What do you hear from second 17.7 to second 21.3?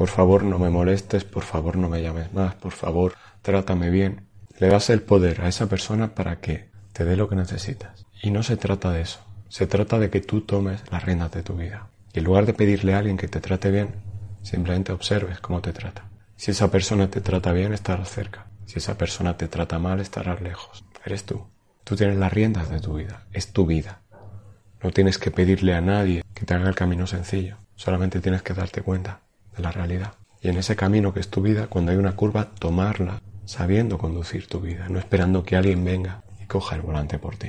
estarás cerca. Si esa persona te trata mal, estarás lejos. Eres